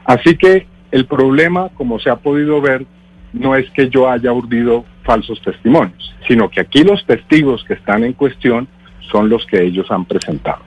Así 0.04 0.36
que 0.36 0.66
el 0.90 1.06
problema, 1.06 1.70
como 1.74 1.98
se 1.98 2.10
ha 2.10 2.16
podido 2.16 2.60
ver, 2.60 2.84
no 3.32 3.56
es 3.56 3.68
que 3.70 3.88
yo 3.88 4.10
haya 4.10 4.32
urdido 4.32 4.84
falsos 5.04 5.40
testimonios, 5.42 6.14
sino 6.28 6.50
que 6.50 6.60
aquí 6.60 6.84
los 6.84 7.04
testigos 7.06 7.64
que 7.64 7.74
están 7.74 8.04
en 8.04 8.12
cuestión 8.12 8.68
son 9.10 9.28
los 9.28 9.44
que 9.46 9.62
ellos 9.62 9.90
han 9.90 10.04
presentado. 10.04 10.62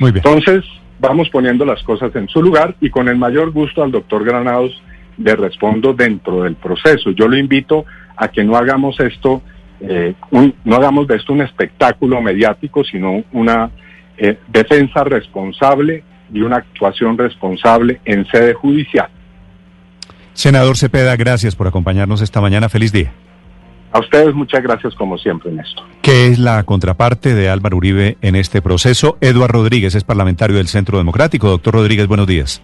Muy 0.00 0.12
bien. 0.12 0.22
Entonces, 0.26 0.64
vamos 0.98 1.28
poniendo 1.30 1.64
las 1.64 1.82
cosas 1.82 2.14
en 2.16 2.28
su 2.28 2.42
lugar 2.42 2.74
y 2.80 2.90
con 2.90 3.08
el 3.08 3.16
mayor 3.16 3.50
gusto 3.50 3.82
al 3.82 3.92
doctor 3.92 4.24
Granados 4.24 4.82
le 5.18 5.36
respondo 5.36 5.94
dentro 5.94 6.42
del 6.42 6.56
proceso. 6.56 7.10
Yo 7.10 7.28
lo 7.28 7.36
invito 7.36 7.84
a 8.16 8.28
que 8.28 8.44
no 8.44 8.56
hagamos 8.56 8.98
esto, 9.00 9.42
eh, 9.80 10.14
un- 10.30 10.54
no 10.64 10.76
hagamos 10.76 11.06
de 11.06 11.16
esto 11.16 11.32
un 11.32 11.42
espectáculo 11.42 12.20
mediático, 12.20 12.84
sino 12.84 13.22
una 13.32 13.70
eh, 14.18 14.38
defensa 14.48 15.04
responsable 15.04 16.02
y 16.32 16.40
una 16.40 16.56
actuación 16.56 17.18
responsable 17.18 18.00
en 18.04 18.26
sede 18.26 18.54
judicial. 18.54 19.08
Senador 20.32 20.76
Cepeda, 20.76 21.16
gracias 21.16 21.54
por 21.56 21.66
acompañarnos 21.66 22.20
esta 22.20 22.40
mañana. 22.40 22.68
Feliz 22.68 22.92
día. 22.92 23.12
A 23.92 24.00
ustedes 24.00 24.34
muchas 24.34 24.62
gracias 24.62 24.94
como 24.94 25.16
siempre, 25.16 25.50
Néstor. 25.52 25.84
¿Qué 26.02 26.26
es 26.26 26.38
la 26.38 26.62
contraparte 26.64 27.34
de 27.34 27.48
Álvaro 27.48 27.76
Uribe 27.78 28.18
en 28.20 28.36
este 28.36 28.60
proceso? 28.60 29.16
Eduardo 29.20 29.60
Rodríguez 29.60 29.94
es 29.94 30.04
parlamentario 30.04 30.56
del 30.56 30.66
Centro 30.68 30.98
Democrático. 30.98 31.48
Doctor 31.48 31.74
Rodríguez, 31.74 32.06
buenos 32.06 32.26
días. 32.26 32.60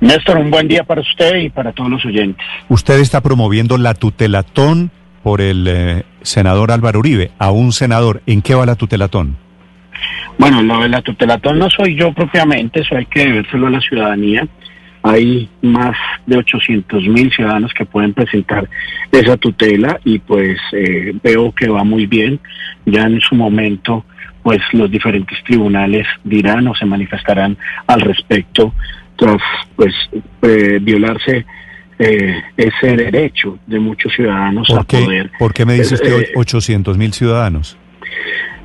Néstor, 0.00 0.36
un 0.38 0.50
buen 0.50 0.68
día 0.68 0.84
para 0.84 1.00
usted 1.00 1.36
y 1.36 1.48
para 1.48 1.72
todos 1.72 1.90
los 1.90 2.04
oyentes. 2.04 2.44
Usted 2.68 3.00
está 3.00 3.20
promoviendo 3.20 3.78
la 3.78 3.94
tutelatón 3.94 4.90
por 5.26 5.40
el 5.40 5.66
eh, 5.66 6.04
senador 6.22 6.70
Álvaro 6.70 7.00
Uribe, 7.00 7.32
a 7.40 7.50
un 7.50 7.72
senador. 7.72 8.22
¿En 8.26 8.42
qué 8.42 8.54
va 8.54 8.64
la 8.64 8.76
tutelatón? 8.76 9.36
Bueno, 10.38 10.62
lo 10.62 10.80
de 10.80 10.88
la 10.88 11.02
tutelatón 11.02 11.58
no 11.58 11.68
soy 11.68 11.96
yo 11.96 12.12
propiamente, 12.12 12.82
eso 12.82 12.94
hay 12.94 13.06
que 13.06 13.26
debérselo 13.26 13.66
a 13.66 13.70
la 13.70 13.80
ciudadanía. 13.80 14.46
hay 15.02 15.48
más 15.62 15.96
de 16.26 16.36
800 16.36 17.08
mil 17.08 17.32
ciudadanos 17.32 17.72
que 17.74 17.84
pueden 17.84 18.14
presentar 18.14 18.68
esa 19.10 19.36
tutela 19.36 19.98
y 20.04 20.20
pues 20.20 20.60
eh, 20.70 21.12
veo 21.24 21.50
que 21.50 21.70
va 21.70 21.82
muy 21.82 22.06
bien. 22.06 22.38
Ya 22.84 23.02
en 23.02 23.20
su 23.20 23.34
momento 23.34 24.04
pues 24.44 24.60
los 24.74 24.88
diferentes 24.88 25.42
tribunales 25.42 26.06
dirán 26.22 26.68
o 26.68 26.74
se 26.76 26.86
manifestarán 26.86 27.58
al 27.88 28.00
respecto 28.00 28.74
tras 29.16 29.42
pues 29.74 29.92
eh, 30.42 30.78
violarse 30.80 31.44
eh, 31.98 32.42
ese 32.56 32.96
derecho 32.96 33.58
de 33.66 33.78
muchos 33.78 34.12
ciudadanos 34.14 34.68
a 34.70 34.76
¿Por 34.76 34.86
qué, 34.86 34.98
poder 34.98 35.30
¿Por 35.38 35.54
qué 35.54 35.64
me 35.64 35.74
dice 35.74 35.94
usted 35.94 36.20
eh, 36.20 36.32
800 36.36 36.96
mil 36.98 37.12
ciudadanos? 37.12 37.76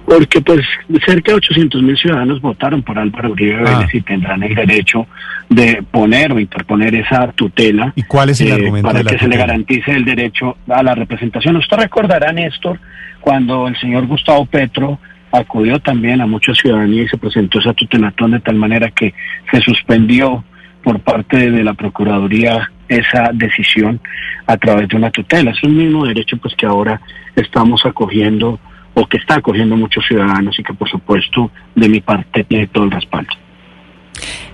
porque 0.05 0.41
pues 0.41 0.65
cerca 1.05 1.31
de 1.31 1.38
800 1.38 1.81
mil 1.83 1.95
ciudadanos 1.97 2.41
votaron 2.41 2.81
por 2.83 3.00
Álvaro 3.00 3.31
Uribe 3.31 3.61
Ah. 3.65 3.77
Vélez 3.77 3.93
y 3.95 4.01
tendrán 4.01 4.43
el 4.43 4.55
derecho 4.55 5.07
de 5.47 5.83
poner 5.89 6.33
o 6.33 6.39
interponer 6.39 6.93
esa 6.95 7.31
tutela 7.31 7.93
¿Y 7.95 8.03
cuál 8.03 8.29
es 8.29 8.41
el 8.41 8.50
eh, 8.50 8.53
argumento 8.53 8.88
para 8.88 9.00
de 9.00 9.03
la 9.05 9.11
que 9.11 9.19
se 9.19 9.27
le 9.27 9.38
garantice 9.38 9.91
el 9.91 10.03
derecho 10.03 10.57
a 10.67 10.83
la 10.83 10.95
representación. 10.95 11.55
Usted 11.57 11.77
recordará, 11.77 12.33
Néstor, 12.33 12.79
cuando 13.21 13.67
el 13.67 13.77
señor 13.79 14.07
Gustavo 14.07 14.45
Petro 14.45 15.00
acudió 15.31 15.79
también 15.79 16.19
a 16.19 16.25
mucha 16.25 16.53
ciudadanía 16.53 17.03
y 17.03 17.07
se 17.07 17.17
presentó 17.17 17.59
esa 17.59 17.73
tutelatón 17.73 18.31
de 18.31 18.39
tal 18.41 18.55
manera 18.55 18.89
que 18.91 19.13
se 19.50 19.61
suspendió 19.61 20.43
por 20.83 21.00
parte 21.00 21.51
de 21.51 21.63
la 21.63 21.73
Procuraduría 21.73 22.69
esa 22.91 23.31
decisión 23.33 24.00
a 24.45 24.57
través 24.57 24.89
de 24.89 24.98
una 24.98 25.12
tutela. 25.12 25.51
Es 25.51 25.63
un 25.63 25.77
mismo 25.77 26.05
derecho 26.05 26.38
pues 26.38 26.53
que 26.55 26.65
ahora 26.65 27.01
estamos 27.36 27.86
acogiendo 27.86 28.60
o 28.93 29.07
que 29.07 29.17
está 29.17 29.36
acogiendo 29.36 29.77
muchos 29.77 30.05
ciudadanos 30.05 30.60
y 30.60 30.63
que 30.63 30.74
por 30.74 30.89
supuesto 30.89 31.50
de 31.75 31.88
mi 31.88 32.01
parte 32.01 32.43
tiene 32.43 32.67
todo 32.67 32.83
el 32.83 32.91
respaldo. 32.91 33.31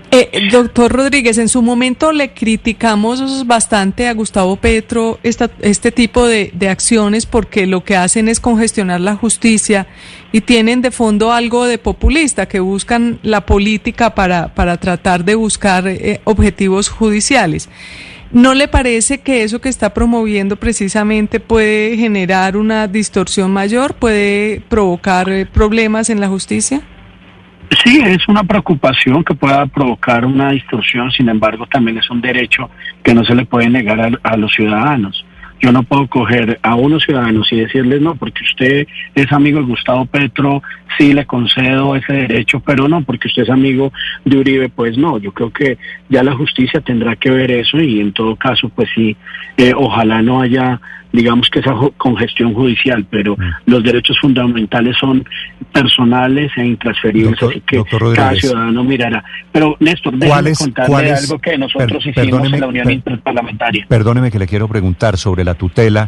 Eh, 0.10 0.48
doctor 0.51 0.89
Rodríguez, 0.89 1.38
en 1.38 1.50
su 1.50 1.62
momento 1.62 2.13
le 2.13 2.34
criticamos 2.34 3.46
bastante 3.46 4.08
a 4.08 4.13
Gustavo 4.13 4.56
Petro 4.56 5.20
esta, 5.22 5.50
este 5.60 5.91
tipo 5.91 6.25
de, 6.25 6.51
de 6.53 6.70
acciones 6.70 7.25
porque 7.25 7.67
lo 7.67 7.84
que 7.84 7.98
hacen 7.98 8.29
es 8.29 8.39
congestionar 8.39 9.01
la 9.01 9.15
justicia 9.15 9.86
y 10.32 10.41
tienen 10.41 10.82
de 10.82 10.91
fondo 10.91 11.34
algo 11.34 11.65
de 11.65 11.77
populista, 11.77 12.48
que 12.48 12.62
buscan 12.62 13.20
la 13.22 13.46
política 13.46 14.15
para, 14.15 14.53
para 14.53 14.77
tratar 14.77 15.25
de 15.25 15.36
buscar 15.36 15.88
eh, 15.88 16.22
objetivos 16.24 16.88
judiciales. 16.88 17.70
¿No 18.31 18.53
le 18.53 18.67
parece 18.67 19.22
que 19.22 19.43
eso 19.43 19.62
que 19.62 19.69
está 19.69 19.93
promoviendo 19.93 20.57
precisamente 20.57 21.39
puede 21.39 21.96
generar 21.98 22.57
una 22.57 22.88
distorsión 22.88 23.51
mayor, 23.51 23.93
puede 23.93 24.62
provocar 24.67 25.29
eh, 25.29 25.46
problemas 25.46 26.10
en 26.10 26.19
la 26.19 26.27
justicia? 26.27 26.81
Sí, 27.84 28.01
es 28.05 28.27
una 28.27 28.43
preocupación 28.43 29.24
que 29.24 29.34
pueda 29.34 29.65
provocar 29.65 30.25
una 30.25 30.51
distorsión, 30.51 31.12
sin 31.12 31.29
embargo 31.29 31.65
también 31.67 31.98
es 31.98 32.10
un 32.10 32.22
derecho 32.22 32.69
que 33.03 33.13
no 33.13 33.24
se 33.25 33.36
le 33.36 33.46
puede 33.46 33.69
negar 33.69 34.00
a, 34.00 34.10
a 34.24 34.38
los 34.38 34.51
ciudadanos. 34.53 35.25
Yo 35.60 35.72
no 35.72 35.84
puedo 35.84 36.08
coger 36.08 36.60
a 36.62 36.76
unos 36.76 37.04
ciudadanos 37.04 37.52
y 37.52 37.58
decirles 37.58 38.00
no, 38.02 38.16
porque 38.16 38.44
usted 38.44 38.88
es 39.16 39.32
amigo 39.32 39.60
de 39.60 39.66
Gustavo 39.66 40.06
Petro, 40.06 40.62
sí 40.98 41.14
le 41.14 41.26
concedo 41.26 41.96
ese 41.96 42.14
derecho, 42.14 42.60
pero 42.60 42.88
no, 42.88 43.02
porque 43.04 43.28
usted 43.28 43.44
es 43.44 43.50
amigo 43.50 43.92
de 44.24 44.38
Uribe, 44.38 44.70
pues 44.70 44.98
no. 44.98 45.18
Yo 45.18 45.32
creo 45.32 45.52
que 45.52 45.78
ya 46.10 46.24
la 46.24 46.36
justicia 46.36 46.80
tendrá 46.82 47.16
que 47.16 47.32
ver 47.32 47.50
eso 47.52 47.80
y 47.82 48.00
en 48.00 48.14
todo 48.14 48.36
caso, 48.36 48.70
pues 48.70 48.88
sí, 48.94 49.18
eh, 49.58 49.74
ojalá 49.76 50.22
no 50.22 50.42
haya, 50.42 50.80
digamos 51.12 51.50
que 51.50 51.60
esa 51.60 51.74
congestión 51.98 52.54
judicial, 52.54 53.06
pero 53.10 53.36
los 53.66 53.84
derechos 53.84 54.18
fundamentales 54.22 54.96
son 55.00 55.26
personales 55.72 56.52
e 56.58 56.66
intransferibles, 56.66 57.32
Doctor- 57.40 57.50
así 57.52 57.62
que 57.62 57.84
cada 58.16 58.36
ciudadano 58.36 58.84
mirará. 58.84 59.24
Pero 59.52 59.76
Néstor, 59.80 60.14
¿Cuál 60.20 60.46
déjeme 60.46 60.74
contarle 60.74 61.12
algo 61.12 61.40
que 61.40 61.58
nosotros 61.58 62.04
per- 62.04 62.26
hicimos 62.26 62.54
en 62.54 62.60
la 62.60 62.68
Unión 62.68 62.86
per- 62.86 62.94
Interparlamentaria. 62.94 63.86
Perdóneme 63.88 64.32
que 64.32 64.40
le 64.40 64.48
quiero 64.48 64.68
preguntar 64.68 65.18
sobre 65.18 65.44
la 65.48 65.56
tutela. 65.56 66.08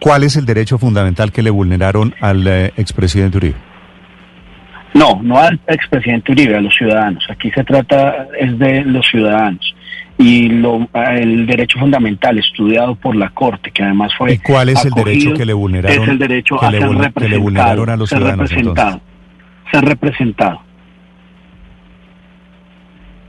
¿Cuál 0.00 0.24
es 0.24 0.36
el 0.36 0.46
derecho 0.46 0.78
fundamental 0.78 1.30
que 1.30 1.42
le 1.42 1.50
vulneraron 1.50 2.14
al 2.20 2.46
eh, 2.46 2.72
expresidente 2.76 3.36
Uribe? 3.36 3.54
No, 4.94 5.20
no 5.22 5.38
al 5.38 5.60
expresidente 5.68 6.32
Uribe, 6.32 6.56
a 6.56 6.60
los 6.60 6.74
ciudadanos. 6.74 7.24
Aquí 7.30 7.50
se 7.52 7.62
trata 7.62 8.26
es 8.38 8.58
de 8.58 8.82
los 8.84 9.06
ciudadanos. 9.08 9.74
Y 10.18 10.48
lo, 10.48 10.86
el 10.94 11.46
derecho 11.46 11.78
fundamental 11.78 12.38
estudiado 12.38 12.94
por 12.94 13.14
la 13.16 13.30
Corte, 13.30 13.70
que 13.70 13.82
además 13.82 14.12
fue 14.18 14.32
¿Y 14.34 14.38
cuál 14.38 14.68
es 14.68 14.84
el 14.84 14.90
derecho 14.92 15.32
que 15.34 15.46
le 15.46 15.52
vulneraron? 15.54 16.02
Es 16.02 16.08
el 16.08 16.18
derecho 16.18 16.56
que 16.58 16.66
a 16.66 16.70
le 16.70 16.78
ser 16.78 16.88
vul- 16.88 16.92
que 16.92 16.98
le 16.98 17.04
representado. 17.06 17.42
vulneraron 17.42 17.88
a 17.90 17.96
los 17.96 18.08
ser 18.08 18.18
ciudadanos, 18.18 18.50
representado. 18.50 19.00
Ser 19.70 19.84
representado. 19.84 20.60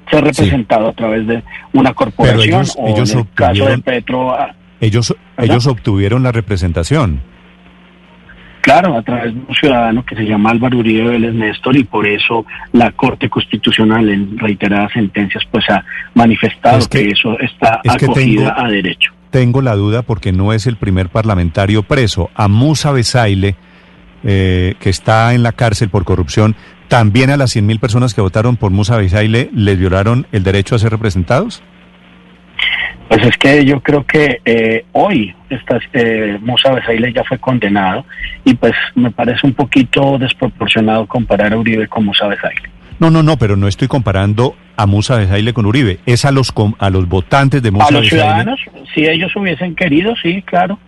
Ser 0.09 0.23
representado 0.25 0.89
a 0.89 0.93
través 0.93 1.27
de 1.27 1.43
una 1.73 1.93
corporación 1.93 2.41
ellos- 2.41 2.75
o 2.77 2.87
ellos 2.89 3.13
en 3.13 3.19
el 3.19 3.27
caso 3.33 3.65
de 3.67 3.77
Petro, 3.77 4.33
a- 4.33 4.53
Ellos, 4.81 5.15
¿Verdad? 5.37 5.51
ellos 5.53 5.67
obtuvieron 5.67 6.23
la 6.23 6.33
representación. 6.33 7.21
Claro, 8.61 8.95
a 8.95 9.01
través 9.01 9.33
de 9.33 9.39
un 9.47 9.55
ciudadano 9.55 10.05
que 10.05 10.15
se 10.15 10.23
llama 10.23 10.51
Álvaro 10.51 10.77
Uribe 10.77 11.07
Vélez 11.09 11.33
Néstor 11.33 11.75
y 11.77 11.83
por 11.83 12.05
eso 12.05 12.45
la 12.73 12.91
Corte 12.91 13.27
Constitucional 13.27 14.07
en 14.09 14.37
reiteradas 14.37 14.91
sentencias 14.93 15.43
pues 15.49 15.67
ha 15.69 15.83
manifestado 16.13 16.77
Es 16.77 16.87
que- 16.87 17.03
que, 17.05 17.09
eso 17.11 17.39
está 17.39 17.79
es 17.83 17.93
acogida 17.95 18.53
tengo- 18.53 18.53
a 18.55 18.69
derecho. 18.69 19.11
Tengo 19.31 19.61
la 19.63 19.75
duda 19.75 20.01
porque 20.03 20.31
no 20.31 20.53
es 20.53 20.67
el 20.67 20.75
primer 20.75 21.09
parlamentario 21.09 21.83
preso. 21.83 22.29
A 22.35 22.47
Musa 22.49 22.91
Besaile, 22.91 23.55
eh, 24.23 24.75
que 24.79 24.89
está 24.89 25.33
en 25.33 25.41
la 25.41 25.53
cárcel 25.53 25.89
por 25.89 26.03
corrupción, 26.03 26.55
también 26.87 27.29
a 27.31 27.37
las 27.37 27.49
100.000 27.55 27.79
personas 27.79 28.13
que 28.13 28.21
votaron 28.21 28.57
por 28.57 28.69
Musa 28.71 28.97
Besaile 28.97 29.49
les 29.55 29.79
violaron 29.79 30.27
el 30.33 30.43
derecho 30.43 30.75
a 30.75 30.79
ser 30.79 30.91
representados. 30.91 31.63
Pues 33.11 33.25
es 33.25 33.35
que 33.37 33.65
yo 33.65 33.81
creo 33.81 34.05
que 34.05 34.39
eh, 34.45 34.85
hoy 34.93 35.35
estas, 35.49 35.83
eh, 35.91 36.37
Musa 36.41 36.71
Besaile 36.71 37.11
ya 37.11 37.25
fue 37.25 37.37
condenado 37.39 38.05
y 38.45 38.53
pues 38.53 38.71
me 38.95 39.11
parece 39.11 39.45
un 39.45 39.51
poquito 39.53 40.17
desproporcionado 40.17 41.05
comparar 41.07 41.51
a 41.51 41.57
Uribe 41.57 41.89
con 41.89 42.05
Musa 42.05 42.25
Besaile. 42.27 42.61
No, 42.99 43.11
no, 43.11 43.21
no, 43.21 43.35
pero 43.35 43.57
no 43.57 43.67
estoy 43.67 43.89
comparando 43.89 44.55
a 44.77 44.85
Musa 44.85 45.17
Besaile 45.17 45.51
con 45.51 45.65
Uribe. 45.65 45.99
Es 46.05 46.23
a 46.23 46.31
los 46.31 46.53
com- 46.53 46.75
a 46.79 46.89
los 46.89 47.09
votantes 47.09 47.61
de 47.61 47.71
Musa 47.71 47.87
A 47.87 47.91
los 47.91 48.01
Besaile. 48.03 48.23
ciudadanos, 48.23 48.59
si 48.95 49.05
ellos 49.05 49.35
hubiesen 49.35 49.75
querido, 49.75 50.13
sí, 50.23 50.41
claro. 50.43 50.79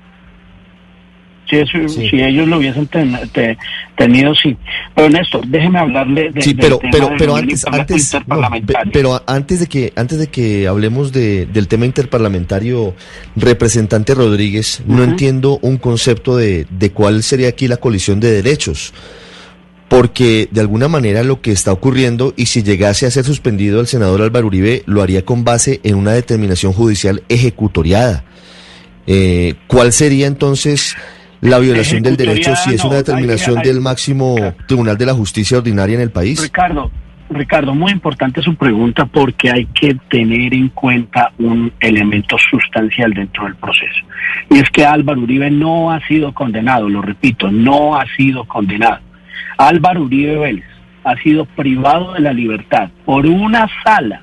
Si, 1.54 1.78
eso- 1.78 1.88
Sí. 1.90 2.10
si 2.10 2.22
ellos 2.22 2.48
lo 2.48 2.58
hubiesen 2.58 2.88
ten- 2.88 3.18
te- 3.32 3.58
tenido, 3.96 4.34
sí. 4.34 4.58
Pero 4.96 5.10
Néstor, 5.10 5.46
déjeme 5.48 5.80
hablarle 5.80 6.32
de, 6.32 6.42
Sí, 6.42 6.54
del 6.54 6.62
pero, 6.62 6.78
tema 6.80 6.92
pero, 6.92 7.10
pero 7.18 7.36
antes, 7.36 7.64
no, 7.64 7.72
pero 8.92 9.22
de 9.60 9.68
que, 9.68 9.94
antes 9.96 10.18
de 10.18 10.28
que 10.28 10.68
hablemos 10.68 11.12
de, 11.12 11.46
del 11.46 11.68
tema 11.68 11.86
interparlamentario, 11.86 12.96
representante 13.36 14.16
Rodríguez, 14.16 14.82
no 14.88 15.04
entiendo 15.04 15.60
un 15.62 15.78
concepto 15.78 16.36
de, 16.38 16.66
de 16.72 16.92
cuál 16.92 17.22
sería 17.24 17.50
aquí 17.50 17.68
la 17.68 17.78
colisión 17.78 18.20
de 18.20 18.32
derechos. 18.32 18.94
Porque 19.90 20.48
de 20.50 20.62
alguna 20.62 20.88
manera 20.88 21.22
lo 21.24 21.40
que 21.42 21.52
está 21.52 21.72
ocurriendo, 21.72 22.34
y 22.36 22.48
si 22.48 22.64
llegase 22.64 23.06
a 23.06 23.12
ser 23.12 23.26
suspendido 23.26 23.80
el 23.80 23.86
senador 23.86 24.24
Álvaro 24.24 24.48
Uribe, 24.48 24.82
lo 24.88 25.04
haría 25.04 25.24
con 25.24 25.44
base 25.44 25.82
en 25.84 25.96
una 25.96 26.14
determinación 26.14 26.74
judicial 26.74 27.22
ejecutoriada. 27.30 28.24
Eh, 29.06 29.54
¿Cuál 29.68 29.92
sería 29.92 30.26
entonces 30.28 30.96
la 31.44 31.60
violación 31.60 32.04
del 32.04 32.18
derecho 32.18 32.56
si 32.56 32.76
es 32.76 32.84
una 32.84 32.96
determinación 32.96 33.62
del 33.62 33.82
máximo 33.82 34.36
Tribunal 34.68 34.98
de 34.98 35.06
la 35.06 35.14
Justicia 35.14 35.58
Ordinaria 35.58 35.96
en 35.96 36.02
el 36.02 36.12
país? 36.12 36.42
Ricardo, 36.42 36.92
Ricardo, 37.30 37.74
muy 37.74 37.92
importante 37.92 38.42
su 38.42 38.56
pregunta 38.56 39.06
porque 39.06 39.52
hay 39.52 39.66
que 39.68 39.96
tener 40.10 40.54
en 40.54 40.70
cuenta 40.70 41.32
un 41.40 41.72
elemento 41.80 42.38
sustancial 42.50 43.14
dentro 43.14 43.46
del 43.46 43.56
proceso. 43.56 44.06
Y 44.50 44.60
es 44.60 44.70
que 44.70 44.86
Álvaro 44.86 45.22
Uribe 45.22 45.50
no 45.50 45.92
ha 45.92 46.00
sido 46.08 46.34
condenado, 46.34 46.90
lo 46.90 47.02
repito, 47.02 47.52
no 47.52 47.96
ha 47.96 48.06
sido 48.16 48.46
condenado. 48.46 49.00
Álvaro 49.58 50.04
Uribe 50.04 50.38
Vélez 50.38 50.66
ha 51.04 51.16
sido 51.18 51.46
privado 51.46 52.14
de 52.14 52.22
la 52.22 52.34
libertad 52.34 52.90
por 53.06 53.26
una 53.26 53.68
sala. 53.84 54.22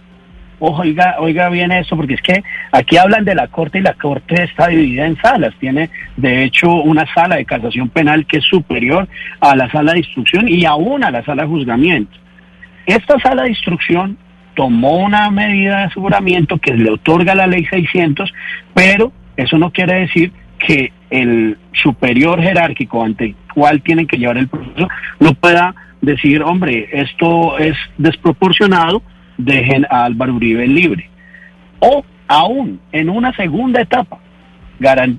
Oiga, 0.62 1.16
oiga 1.18 1.48
bien 1.48 1.72
eso, 1.72 1.96
porque 1.96 2.14
es 2.14 2.20
que 2.20 2.44
aquí 2.70 2.98
hablan 2.98 3.24
de 3.24 3.34
la 3.34 3.48
Corte 3.48 3.78
y 3.78 3.82
la 3.82 3.94
Corte 3.94 4.42
está 4.44 4.68
dividida 4.68 5.06
en 5.06 5.16
salas. 5.16 5.54
Tiene, 5.58 5.88
de 6.18 6.44
hecho, 6.44 6.70
una 6.70 7.06
sala 7.14 7.36
de 7.36 7.46
casación 7.46 7.88
penal 7.88 8.26
que 8.26 8.38
es 8.38 8.44
superior 8.44 9.08
a 9.40 9.56
la 9.56 9.70
sala 9.70 9.92
de 9.92 10.00
instrucción 10.00 10.48
y 10.48 10.66
aún 10.66 11.02
a 11.02 11.10
la 11.10 11.24
sala 11.24 11.42
de 11.42 11.48
juzgamiento. 11.48 12.16
Esta 12.84 13.18
sala 13.20 13.44
de 13.44 13.50
instrucción 13.50 14.18
tomó 14.54 14.98
una 14.98 15.30
medida 15.30 15.78
de 15.78 15.84
aseguramiento 15.84 16.58
que 16.58 16.74
le 16.74 16.90
otorga 16.90 17.34
la 17.34 17.46
ley 17.46 17.64
600, 17.64 18.30
pero 18.74 19.12
eso 19.36 19.56
no 19.56 19.70
quiere 19.70 20.00
decir 20.00 20.32
que 20.58 20.92
el 21.08 21.56
superior 21.72 22.42
jerárquico 22.42 23.02
ante 23.02 23.24
el 23.24 23.36
cual 23.54 23.80
tienen 23.80 24.06
que 24.06 24.18
llevar 24.18 24.36
el 24.36 24.48
proceso 24.48 24.88
no 25.18 25.32
pueda 25.34 25.74
decir, 26.02 26.42
hombre, 26.42 26.88
esto 26.92 27.58
es 27.58 27.76
desproporcionado, 27.98 29.02
dejen 29.44 29.86
a 29.90 30.04
Álvaro 30.04 30.34
Uribe 30.34 30.66
libre. 30.66 31.08
O 31.80 32.04
aún 32.28 32.80
en 32.92 33.08
una 33.10 33.34
segunda 33.34 33.80
etapa, 33.80 34.18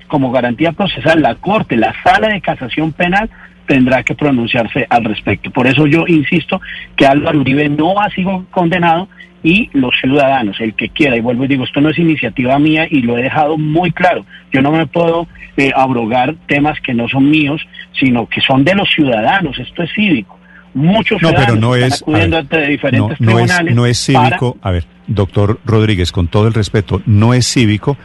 como 0.08 0.32
garantía 0.32 0.72
procesal, 0.72 1.22
la 1.22 1.36
Corte, 1.36 1.76
la 1.78 1.94
Sala 2.04 2.30
de 2.30 2.42
Casación 2.42 2.94
Penal, 2.94 3.30
tendrá 3.68 4.04
que 4.04 4.16
pronunciarse 4.16 4.86
al 4.90 5.06
respecto. 5.06 5.52
Por 5.52 5.68
eso 5.68 5.86
yo 5.88 6.06
insisto 6.08 6.60
que 6.96 7.06
Álvaro 7.06 7.40
Uribe 7.40 7.70
no 7.70 8.00
ha 8.00 8.10
sido 8.10 8.46
condenado 8.52 9.08
y 9.44 9.70
los 9.74 9.94
ciudadanos, 10.00 10.60
el 10.60 10.76
que 10.76 10.90
quiera, 10.90 11.16
y 11.16 11.22
vuelvo 11.22 11.46
y 11.46 11.48
digo, 11.48 11.64
esto 11.64 11.82
no 11.82 11.90
es 11.90 11.98
iniciativa 11.98 12.60
mía 12.60 12.88
y 12.90 13.02
lo 13.02 13.18
he 13.18 13.24
dejado 13.24 13.58
muy 13.58 13.92
claro, 13.92 14.26
yo 14.52 14.62
no 14.62 14.72
me 14.72 14.86
puedo 14.86 15.28
eh, 15.58 15.72
abrogar 15.76 16.36
temas 16.48 16.80
que 16.82 16.94
no 16.94 17.08
son 17.08 17.30
míos, 17.30 17.62
sino 18.00 18.28
que 18.28 18.42
son 18.42 18.64
de 18.64 18.76
los 18.76 18.90
ciudadanos, 18.92 19.58
esto 19.58 19.84
es 19.84 19.92
cívico. 19.94 20.38
Muchos 20.74 21.22
No, 21.22 21.32
pero 21.34 21.56
no 21.56 21.76
es, 21.76 22.02
acudiendo 22.02 22.38
ver, 22.38 22.42
ante 22.42 22.68
diferentes 22.68 23.20
no, 23.20 23.32
no 23.34 23.40
es, 23.40 23.46
tribunales 23.48 23.76
no 23.76 23.86
es 23.86 24.12
para- 24.12 24.28
cívico, 24.30 24.58
a 24.62 24.72
ver, 24.72 24.86
doctor 25.08 25.60
Rodríguez, 25.66 26.12
con 26.12 26.28
todo 26.28 26.48
el 26.48 26.54
respeto, 26.54 27.02
no 27.06 27.34
es 27.34 27.46
cívico, 27.48 27.98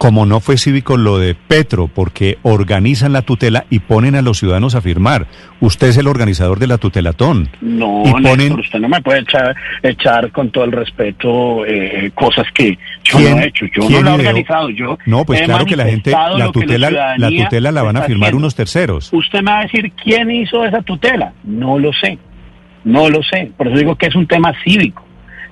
como 0.00 0.24
no 0.24 0.40
fue 0.40 0.56
cívico 0.56 0.96
lo 0.96 1.18
de 1.18 1.34
Petro, 1.34 1.86
porque 1.86 2.38
organizan 2.40 3.12
la 3.12 3.20
tutela 3.20 3.66
y 3.68 3.80
ponen 3.80 4.14
a 4.14 4.22
los 4.22 4.38
ciudadanos 4.38 4.74
a 4.74 4.80
firmar. 4.80 5.26
Usted 5.60 5.88
es 5.88 5.98
el 5.98 6.06
organizador 6.06 6.58
de 6.58 6.66
la 6.68 6.78
tutelatón. 6.78 7.50
No, 7.60 8.02
y 8.06 8.10
ponen, 8.12 8.38
Néstor, 8.38 8.60
usted 8.60 8.78
no 8.78 8.88
me 8.88 9.02
puede 9.02 9.20
echar, 9.20 9.54
echar 9.82 10.32
con 10.32 10.48
todo 10.50 10.64
el 10.64 10.72
respeto 10.72 11.66
eh, 11.66 12.10
cosas 12.14 12.46
que 12.54 12.78
yo 13.04 13.18
¿Quién- 13.18 13.36
no 13.36 13.42
he 13.42 13.46
hecho. 13.48 13.66
Yo 13.66 13.90
no 13.90 14.00
lo 14.00 14.10
he 14.10 14.14
organizado. 14.14 14.70
Yo 14.70 14.96
No, 15.04 15.26
pues 15.26 15.42
claro 15.42 15.66
que 15.66 15.76
la 15.76 15.84
gente, 15.84 16.12
la 16.12 16.50
tutela, 16.50 17.16
la 17.18 17.28
tutela 17.28 17.70
la 17.70 17.82
van 17.82 17.98
a 17.98 18.02
firmar 18.02 18.28
haciendo. 18.28 18.38
unos 18.38 18.54
terceros. 18.54 19.12
Usted 19.12 19.40
me 19.42 19.50
va 19.50 19.58
a 19.58 19.62
decir 19.64 19.92
quién 20.02 20.30
hizo 20.30 20.64
esa 20.64 20.80
tutela. 20.80 21.34
No 21.44 21.78
lo 21.78 21.92
sé. 21.92 22.16
No 22.84 23.10
lo 23.10 23.22
sé. 23.22 23.50
Por 23.54 23.68
eso 23.68 23.76
digo 23.76 23.96
que 23.96 24.06
es 24.06 24.14
un 24.16 24.26
tema 24.26 24.54
cívico, 24.64 25.04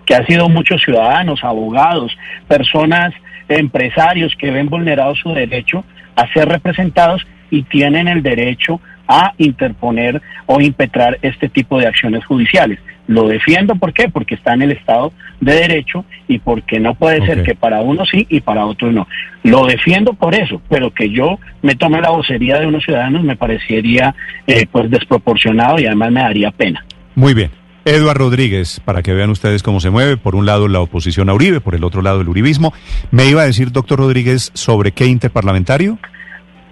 que 0.07 0.15
ha 0.15 0.25
sido 0.25 0.49
muchos 0.49 0.81
ciudadanos, 0.83 1.45
abogados, 1.45 2.17
personas, 2.49 3.13
empresarios 3.49 4.35
que 4.37 4.51
ven 4.51 4.69
vulnerado 4.69 5.15
su 5.15 5.33
derecho 5.33 5.85
a 6.17 6.33
ser 6.33 6.49
representados 6.49 7.27
y 7.51 7.63
tienen 7.63 8.09
el 8.09 8.23
derecho 8.23 8.81
a 9.07 9.33
interponer 9.39 10.21
o 10.47 10.61
impetrar 10.61 11.19
este 11.23 11.49
tipo 11.49 11.79
de 11.79 11.87
acciones 11.87 12.25
judiciales. 12.27 12.79
Lo 13.07 13.27
defiendo, 13.27 13.75
¿por 13.77 13.95
qué? 13.95 14.11
Porque 14.11 14.35
está 14.35 14.53
en 14.53 14.63
el 14.63 14.73
Estado 14.73 15.15
de 15.41 15.55
Derecho 15.55 16.05
y 16.29 16.39
porque 16.41 16.79
no 16.79 16.95
puede 16.95 17.25
ser 17.25 17.43
que 17.43 17.55
para 17.55 17.81
uno 17.81 18.05
sí 18.05 18.27
y 18.29 18.41
para 18.41 18.67
otro 18.67 18.93
no. 18.93 19.09
Lo 19.43 19.65
defiendo 19.65 20.13
por 20.13 20.35
eso, 20.35 20.61
pero 20.69 20.93
que 20.93 21.09
yo 21.09 21.39
me 21.63 21.75
tome 21.75 22.03
la 22.03 22.11
vocería 22.11 22.61
de 22.61 22.67
unos 22.67 22.85
ciudadanos 22.85 23.25
me 23.25 23.37
parecería 23.37 24.15
eh, 24.47 24.67
pues 24.71 24.91
desproporcionado 24.91 25.81
y 25.81 25.87
además 25.87 26.13
me 26.13 26.21
daría 26.21 26.51
pena. 26.51 26.85
Muy 27.15 27.33
bien. 27.33 27.51
Eduardo 27.89 28.25
Rodríguez, 28.25 28.81
para 28.85 29.03
que 29.03 29.13
vean 29.13 29.31
ustedes 29.31 29.63
cómo 29.63 29.81
se 29.81 29.91
mueve, 29.91 30.17
por 30.17 30.35
un 30.35 30.47
lado 30.47 30.69
la 30.69 30.81
oposición 30.81 31.29
a 31.29 31.35
Uribe, 31.35 31.61
por 31.61 31.75
el 31.75 31.85
otro 31.85 32.03
lado 32.03 32.21
el 32.21 32.29
uribismo. 32.29 32.73
Me 33.11 33.27
iba 33.29 33.43
a 33.43 33.47
decir, 33.47 33.73
doctor 33.73 33.99
Rodríguez, 33.99 34.51
sobre 34.55 34.93
qué 34.93 35.07
interparlamentario. 35.07 35.99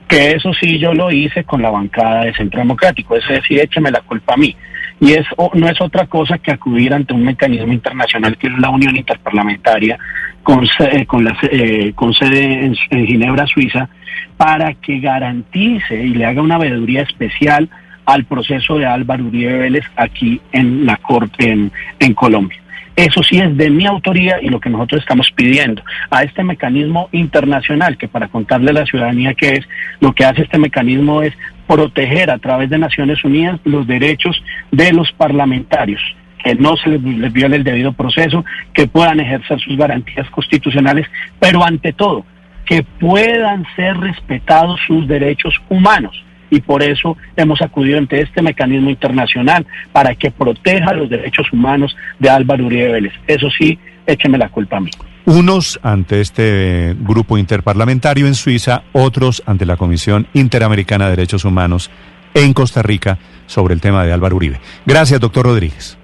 que 0.09 0.33
eso 0.33 0.53
sí 0.55 0.79
yo 0.79 0.95
lo 0.95 1.11
hice 1.11 1.43
con 1.45 1.61
la 1.63 1.71
bancada 1.71 2.25
de 2.25 2.35
Centro 2.35 2.61
Democrático, 2.61 3.17
es 3.17 3.27
decir, 3.29 3.59
écheme 3.61 3.91
la 3.91 4.01
culpa 4.03 4.35
a 4.35 4.37
mí. 4.37 4.55
Y 5.01 5.13
es 5.13 5.27
no 5.55 5.69
es 5.69 5.79
otra 5.81 6.07
cosa 6.07 6.39
que 6.39 6.53
acudir 6.53 6.95
ante 6.95 7.13
un 7.13 7.25
mecanismo 7.25 7.73
internacional 7.73 8.37
que 8.39 8.47
es 8.47 8.53
la 8.59 8.71
Unión 8.71 8.97
Interparlamentaria 8.97 9.99
con, 10.43 10.65
se- 10.67 10.97
eh, 11.01 11.07
con, 11.07 11.25
la, 11.25 11.37
eh, 11.51 11.93
con 11.95 12.15
sede 12.15 12.65
en, 12.67 12.77
en 12.91 13.07
Ginebra, 13.07 13.47
Suiza, 13.47 13.89
para 14.37 14.73
que 14.75 15.01
garantice 15.01 16.03
y 16.03 16.11
le 16.15 16.25
haga 16.25 16.41
una 16.41 16.57
veeduría 16.57 17.03
especial 17.03 17.69
al 18.07 18.25
proceso 18.25 18.79
de 18.79 18.87
Álvaro 18.87 19.25
Uribe 19.25 19.59
Vélez 19.59 19.85
aquí 19.97 20.41
en 20.53 20.87
la 20.87 20.97
Corte 20.97 21.71
en, 21.99 22.15
Colombia. 22.15 22.59
Eso 22.95 23.23
sí 23.23 23.39
es 23.39 23.55
de 23.57 23.69
mi 23.69 23.85
autoría 23.85 24.41
y 24.41 24.49
lo 24.49 24.59
que 24.59 24.71
nosotros 24.71 25.03
estamos 25.03 25.31
pidiendo 25.35 25.83
a 26.09 26.23
este 26.23 26.43
mecanismo 26.43 27.11
internacional, 27.13 27.99
que 27.99 28.09
para 28.09 28.29
contarle 28.29 28.71
a 28.71 28.75
la 28.75 28.87
ciudadanía 28.87 29.35
que 29.35 29.57
es, 29.57 29.69
lo 30.01 30.15
que 30.15 30.25
hace 30.25 30.43
este 30.43 30.59
mecanismo 30.59 31.21
es 31.21 31.35
proteger 31.67 32.31
a 32.31 32.39
través 32.39 32.71
de 32.71 32.79
Naciones 32.79 33.23
Unidas 33.23 33.61
los 33.65 33.87
derechos 33.87 34.43
de 34.71 34.93
los 34.93 35.13
parlamentarios 35.13 36.01
que 36.43 36.55
no 36.55 36.77
se 36.77 36.91
les, 36.91 37.03
les 37.03 37.33
viole 37.33 37.57
el 37.57 37.65
debido 37.65 37.93
proceso, 37.93 38.45
que 38.73 38.87
puedan 38.87 39.19
ejercer 39.19 39.59
sus 39.59 39.77
garantías 39.77 40.31
constitucionales, 40.31 41.07
pero 41.41 41.65
ante 41.65 41.93
todo, 41.93 42.25
que 42.65 42.85
puedan 42.85 43.67
ser 43.75 43.97
respetados 43.97 44.79
sus 44.87 45.09
derechos 45.09 45.55
humanos 45.69 46.26
y 46.51 46.61
por 46.61 46.83
eso 46.83 47.17
hemos 47.37 47.61
acudido 47.63 47.99
ante 47.99 48.21
este 48.21 48.43
mecanismo 48.43 48.91
internacional 48.91 49.67
para 49.93 50.15
que 50.15 50.31
proteja 50.31 50.93
los 50.93 51.09
derechos 51.09 51.53
humanos 51.53 51.97
de 52.19 52.31
Álvaro 52.31 52.67
Uribe 52.67 52.93
Vélez. 52.93 53.13
Eso 53.27 53.49
sí, 53.51 53.79
écheme 54.07 54.39
la 54.39 54.49
culpa 54.49 54.77
a 54.77 54.81
mí. 54.81 54.91
Unos 55.27 55.81
ante 55.83 56.21
este 56.21 56.95
grupo 57.01 57.37
interparlamentario 57.37 58.27
en 58.27 58.35
Suiza, 58.35 58.85
otros 58.93 59.43
ante 59.45 59.67
la 59.67 59.77
Comisión 59.77 60.29
Interamericana 60.35 61.07
de 61.07 61.17
Derechos 61.17 61.45
Humanos 61.45 61.91
en 62.35 62.53
Costa 62.53 62.83
Rica 62.83 63.19
sobre 63.47 63.75
el 63.75 63.81
tema 63.81 64.05
de 64.05 64.13
Álvaro 64.13 64.37
Uribe. 64.37 64.61
Gracias, 64.85 65.21
doctor 65.21 65.47
Rodríguez. 65.47 65.99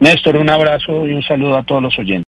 Néstor, 0.00 0.36
un 0.36 0.48
abrazo 0.48 1.06
y 1.06 1.12
un 1.12 1.22
saludo 1.22 1.58
a 1.58 1.62
todos 1.62 1.82
los 1.82 1.98
oyentes. 1.98 2.29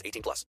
18 0.05 0.21
plus. 0.21 0.45